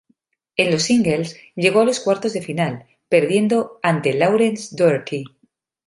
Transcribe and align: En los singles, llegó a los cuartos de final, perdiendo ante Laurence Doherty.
En 0.57 0.71
los 0.71 0.81
singles, 0.81 1.37
llegó 1.55 1.81
a 1.81 1.85
los 1.85 1.99
cuartos 1.99 2.33
de 2.33 2.41
final, 2.41 2.87
perdiendo 3.07 3.77
ante 3.83 4.15
Laurence 4.15 4.75
Doherty. 4.75 5.25